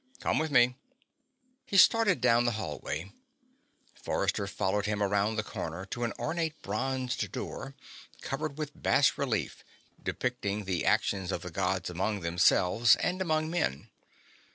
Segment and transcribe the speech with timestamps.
[0.19, 0.77] "Come with me."
[1.63, 3.11] He started down the hallway.
[3.93, 7.75] Forrester followed him around a corner to an ornate bronzed door,
[8.21, 9.63] covered with bas reliefs
[10.01, 13.91] depicting the actions of the Gods among themselves, and among men.